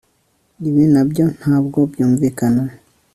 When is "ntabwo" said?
1.39-1.79